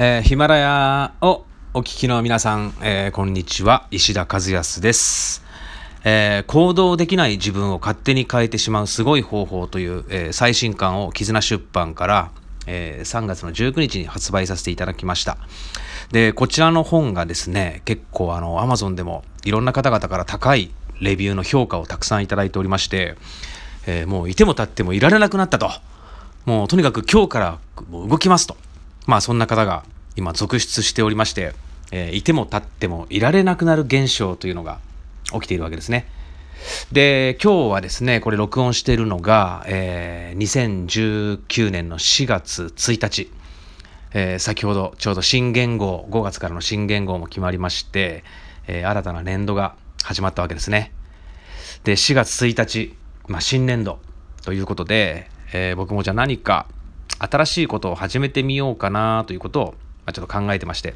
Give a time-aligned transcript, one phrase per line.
[0.00, 3.88] えー、ヒマラヤをお聞きの皆さん、えー、こんにちは。
[3.90, 5.42] 石田和康です。
[6.04, 12.30] えー、行動できない自分を勝手に変えてしまうすごい方法という、えー、最新刊を絆出版から、
[12.68, 15.36] えー、3月の19日に発売させていただきました。
[16.12, 20.70] で、こちらの本がですね、結構あの、アマゾンでもいろんな方々から高い
[21.00, 23.16] レビューの評価をたくさんいただいておりまして、
[23.88, 25.68] えー、もういても立ってもいられなくなったと。
[26.46, 27.58] もうとにかく今日から
[27.90, 28.56] 動きますと。
[29.08, 29.84] まあそんな方が
[30.16, 31.54] 今続出しておりまして、
[31.90, 34.80] えー、いても立ってもいられなくなる現象というのが
[35.32, 36.06] 起きているわけですね。
[36.92, 43.32] で、今日はですね、これ録音しているのが、えー、2019年の4月1日、
[44.12, 48.24] えー、先ほどちょうど新元号、5月からの新元号も決まりまして、
[48.66, 50.92] えー、新たな年度が始まったわけですね。
[51.84, 52.94] で、4月1日、
[53.26, 54.00] まあ、新年度
[54.44, 56.66] ということで、えー、僕もじゃあ何か
[57.18, 59.72] 新しいことを始めてみようかなということを、ま
[60.06, 60.94] あ、ちょっと考えてまして。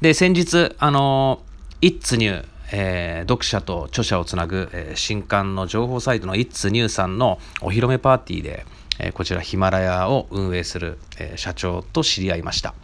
[0.00, 1.42] で、先日、あの、
[1.80, 8.66] It's New、えー、読者と著者をつなぐ、えー、新刊の情報サイトの It's New さんのお披露目パーティーで、
[8.98, 12.74] えー、こちらヒマラヤを運営する、え社長と知り合いました。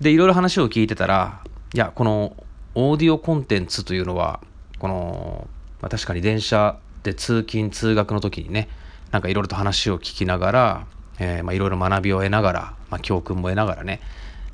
[0.00, 1.42] で、いろいろ話を聞いてたら、
[1.74, 2.36] いや、この
[2.74, 4.40] オーディオコンテンツというのは、
[4.78, 5.48] この、
[5.80, 8.68] まあ、確かに電車で通勤通学の時にね、
[9.10, 10.86] なんかいろいろと話を聞きながら、
[11.18, 14.00] えー、まあいろいろ学びを得ながら、まあ、教訓も得ながらね、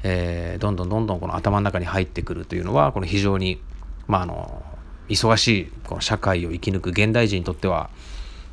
[0.02, 3.60] えー、どんどんどんどんこの頭の中に入ってくるというのはこの非常に、
[4.06, 4.62] まあ、あの
[5.08, 7.90] 忙しいこの社会を生き抜く現代人にとっては、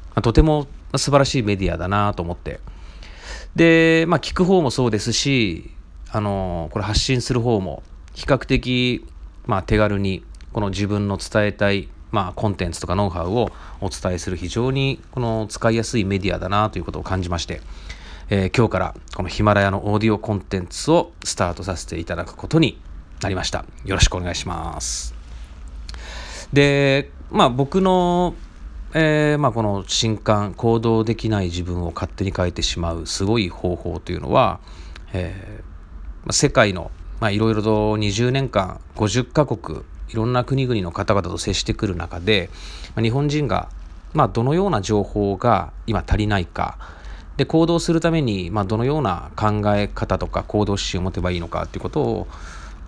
[0.09, 2.59] まあ、とても素晴らしいメディアだなと思って。
[3.55, 5.71] で、まあ、聞く方もそうですし
[6.11, 7.83] あのこれ発信する方も
[8.13, 9.05] 比較的、
[9.45, 17.61] まあ、手軽にこの自分の伝えたい、まあ、コンテンツとかノウハウをお伝えする非常にこの使いやすいメディアだなということを感じまして
[18.27, 22.79] えー、今日からこのヒマラヤのオーディオコンテンツをスタートさせていただくことに
[23.21, 23.65] なりました。
[23.85, 25.13] よろしくお願いします。
[26.51, 28.33] で、まあ僕の、
[28.95, 34.59] えー、まあこの新刊行動できない自分を勝手に変えてしまうすごい方法というのは、
[35.13, 36.89] えー、世界の
[37.21, 42.49] いろいろと20年間50カ国いろんな国々の方々と接してくる中で、
[42.99, 43.69] 日本人が
[44.13, 46.77] まあどのような情報が今足りないか、
[47.37, 52.27] で行動するために、まあ、どのような考え方とか行動指針を持てばいいのかっていうことを、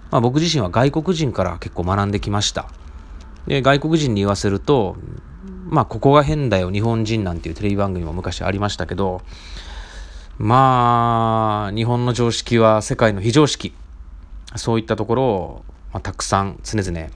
[0.10, 2.70] まあ、僕自身は外国人から結構学んできました。
[3.46, 4.96] で外国人に言わせると
[5.70, 9.22] まあここが変だよ日本人なんていうテレビ番組も昔ありましたけど
[10.38, 13.74] まあ日本の常識は世界の非常識。
[14.56, 17.08] そういったところを、まあ、たくさん常々、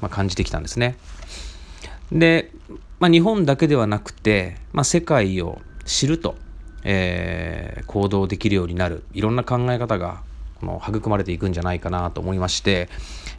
[0.00, 0.96] まあ、感じてきたんですね
[2.12, 2.50] で、
[3.00, 6.36] まあ、日本だけではなくて、まあ、世界を知ると
[6.84, 10.22] えー、行動できるようになるいろんな考え方が
[10.60, 12.88] この育まれていくんじゃないかなと思いまして、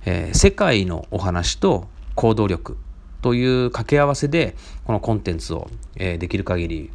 [0.06, 2.78] えー、世界のお話と行動力
[3.22, 6.92] という掛け合わせでこのコンテンツを、えー、できる限り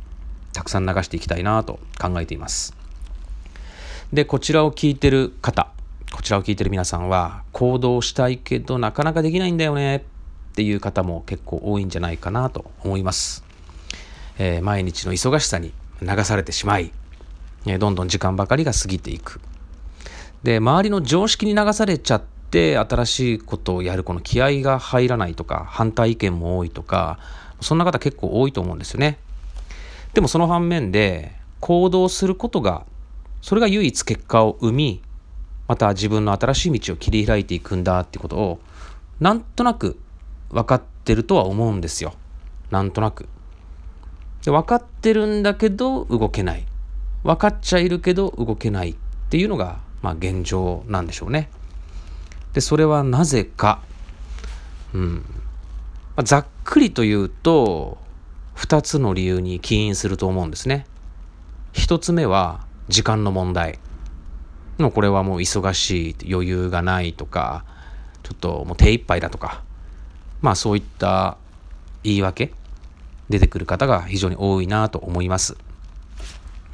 [0.53, 2.75] たくさん流していきたいなと考えています。
[4.13, 5.69] でこちらを聞いてる方
[6.15, 10.01] こちらを聞いてる皆さんは行動したいけどなかなかできないんだよねっ
[10.55, 13.43] ていう方も結構多いんじゃないかなと思います。
[14.39, 16.93] えー、毎日の忙しさに流されてしまい、
[17.81, 19.41] どんどん時間ばかりが過ぎていく。
[20.45, 27.19] で、周りの常識に流されちゃって、新しいことをやるこの気合が入らないとか、反対意見も多いとか、
[27.61, 29.19] そんな方結構多いと思うんですよね。
[30.13, 32.87] でもその反面で、行動することが、
[33.43, 35.03] それが唯一結果を生み、
[35.69, 38.61] また自分の新しい道を切り開いていくんだってことを、
[39.21, 39.99] なんとなく
[40.51, 42.15] 分かってるとは思うんですよ。
[42.71, 43.29] なんとなく。
[44.45, 46.67] で分かってるんだけど動けない
[47.23, 48.97] 分かっちゃいるけど動けないっ
[49.31, 51.49] ていうのが、まあ、現状なんでしょうね。
[52.53, 53.81] でそれはなぜか、
[54.93, 55.15] うん
[56.15, 57.99] まあ、ざっくりと言うと
[58.57, 60.87] 2つの理由に起因すると思うんですね。
[61.73, 63.79] 1つ目は時間の問題。
[64.79, 67.65] のこれはもう忙しい余裕がないとか
[68.23, 69.63] ちょっともう手一杯だとか
[70.41, 71.37] まあそういった
[72.03, 72.53] 言い訳
[73.29, 75.57] 出てくる方が非常に多いなと思います。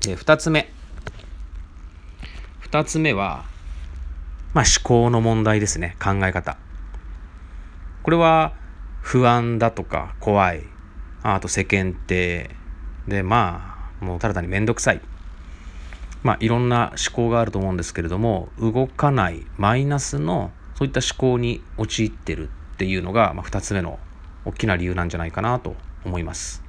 [0.02, 0.70] で、二つ目。
[2.58, 3.44] 二つ目は、
[4.54, 5.96] まあ思考の問題ですね。
[6.02, 6.56] 考え方。
[8.02, 8.54] これは
[9.00, 10.64] 不安だとか怖い。
[11.22, 12.50] あと世間体。
[13.06, 15.00] で、まあ、もうただ単にめんどくさい。
[16.22, 23.98] まあいろんな思考があると思うんですけれども、動かないマイナスのそういった思考に陥ってるっていうのが、まあ、2つ目の
[24.44, 26.62] 大きな理由なんじゃないかなと思います。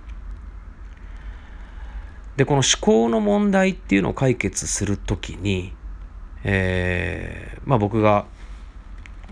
[2.37, 5.73] でこの思考の問題っていうのを解決する時に、
[6.43, 8.25] えー、まあ僕が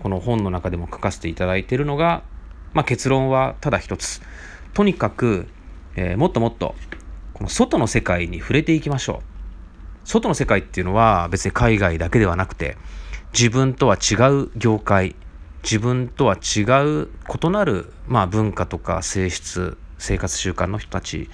[0.02, 2.22] この本の中でも書かせていただいているのが、
[2.72, 4.22] まあ、結論はただ一つ
[4.74, 5.48] とにかく、
[5.96, 6.74] えー、もっともっと
[7.34, 9.29] この外の世界に触れていきましょう
[10.04, 12.76] 外の世界っていうのは別に海外だけではなくて
[13.32, 15.14] 自分とは違う業界
[15.62, 17.08] 自分とは違う
[17.42, 21.28] 異なる、まあ、文化とか性質生活習慣の人たち、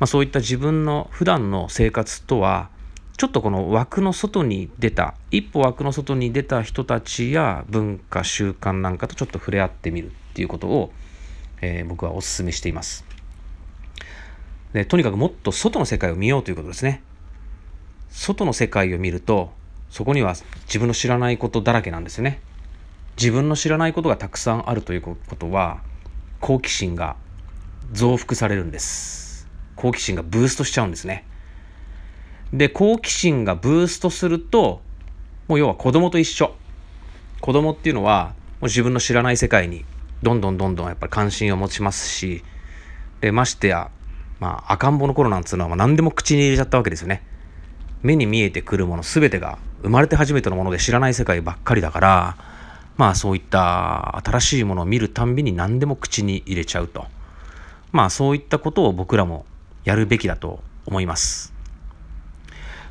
[0.00, 2.68] まあ、そういった自分の普段の生活とは
[3.16, 10.92] ちょっとこの枠の外に出た一歩枠の外に出た人たちや文化習慣なんかとちょっと触れ合ってみるっていうことを、
[11.60, 13.04] えー、僕はお勧めしています。
[14.72, 17.04] でとにかくもっと外の世界を見ようということですね。
[18.14, 19.52] 外の世界を見ると
[19.90, 20.34] そこには
[20.66, 22.40] 自分の知らないことだらけなんですね。
[23.16, 25.82] 自分の知らないことがたくさんあるということは
[26.40, 27.16] 好奇心が
[27.92, 29.48] 増幅されるんです。
[29.76, 31.26] 好奇心がブーストしちゃうんですね。
[32.52, 34.80] で好奇心がブーストすると
[35.48, 36.54] もう要は子供と一緒。
[37.40, 39.84] 子供っていうのはもう自分の知らない世界に
[40.22, 42.42] どんどんどんどんやっぱり関心を持ちますし
[43.20, 43.90] でましてや、
[44.38, 47.33] まあ、赤ん坊の頃なんつうのは何でも口に入れちゃったわけですよね。
[48.04, 52.36] 目に見えてくるもの全てが生まれて初めてのもので知らない世界ばっかりだから
[52.96, 57.06] まあそういった新しいものを見るたんびに何でも口に入れちゃうと。
[57.90, 59.46] まあそういったことを僕らも
[59.84, 61.52] やるべきだと思います。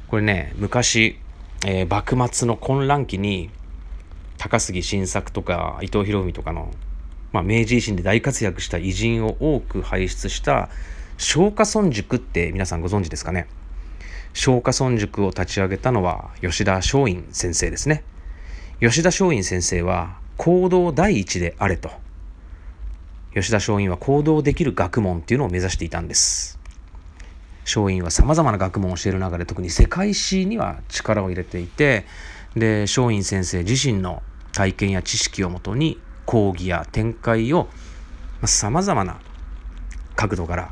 [0.07, 1.18] これね昔、
[1.66, 3.50] えー、幕末の混乱期に
[4.38, 6.71] 高杉晋作とか伊藤博文とかの、
[7.31, 10.69] まあ、明治維新で大活躍した偉人を多く輩出した
[11.18, 13.48] 松下村塾って皆さんご存知ですかね。
[14.34, 18.04] 松下村塾を立ち上げたのは吉田松陰先生ですね。
[18.80, 21.92] 吉田松陰先生は行動第一であれと。
[23.34, 26.60] 吉田松陰は行動できる学問っていうのを目指していたんです。
[27.66, 32.06] 松陰はさまざまな学問を教える中で特に世界史には力を入れていて
[32.56, 34.22] で松陰先生自身の
[34.52, 37.70] 体験や知識をもとに講義や展開を
[38.46, 39.20] さまざ、まな
[40.16, 40.72] 角度から、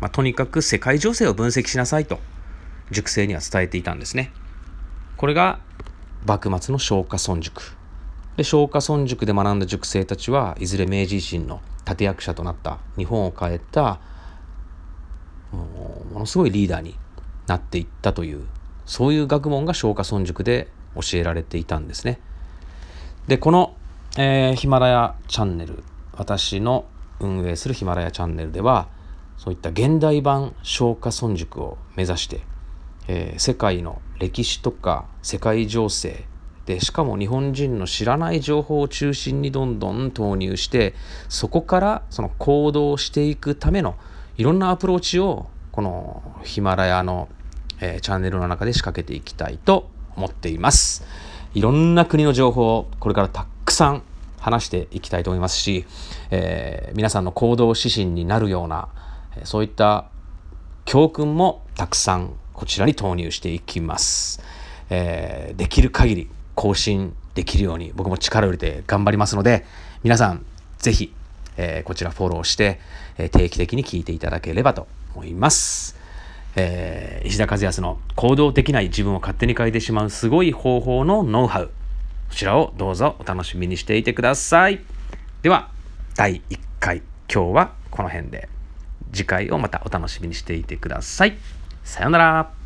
[0.00, 2.18] まあ、とにかく世界情勢を分析しなさいと
[2.90, 4.32] 塾生には伝えていたんですね。
[5.16, 5.60] これが
[6.26, 7.76] 幕末の松下村塾
[8.36, 14.00] で松下村塾で学んだ塾生たちはいずれ明治維新の立役者となった日本を変えた
[15.52, 16.96] ものすごいリーダーに
[17.46, 18.46] なっていったという
[18.86, 22.18] そういう学問が松下村塾で教えられていたんですね。
[23.28, 23.76] でこの、
[24.16, 26.86] えー、ヒマラヤチャンネル私の
[27.20, 28.88] 運営するヒマラヤチャンネルでは
[29.40, 32.42] そういった現代版松下村塾を目指して、
[33.08, 36.26] えー、世界の歴史とか世界情勢
[36.66, 40.94] でしかも日本人の知らない情報を中心にどんどん投入して
[41.30, 43.96] そこからその行動していくための
[44.36, 47.30] いろんなアプローチをこのヒマラヤの、
[47.80, 51.02] えー、チャンネルの中で仕掛けていきたいと思っています。
[51.54, 54.02] いろんな国の情報をこれからたくさん
[54.38, 55.86] 話していきたいと思いますし、
[56.30, 58.90] えー、皆さんの行動指針になるような
[59.44, 60.06] そういった
[60.84, 64.42] 教訓もたくさんこちらに投入していきます。
[64.90, 69.64] えー、できる限り更新できるように僕も力を入れて頑張りますので
[70.02, 70.44] 皆さん
[70.78, 71.14] 是非
[71.56, 72.80] えー、こちらフォローして、
[73.18, 75.96] えー、定期的に聞いていただければと思います。
[76.56, 81.70] えー、石田和康の行動できない自分を勝手に変えてしまうすごい方法のノウハウ。
[82.30, 84.80] こちらをどうぞお楽しみにしていてください。
[85.42, 85.70] では、
[86.16, 87.02] 第1回、
[87.32, 88.59] 今日はこの辺で。
[89.12, 91.36] 次回をまたお楽しみにしていてください。
[91.84, 92.59] さようなら。